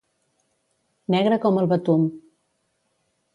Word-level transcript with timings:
Negre 1.15 1.37
com 1.43 1.61
el 1.65 1.69
betum. 1.75 2.09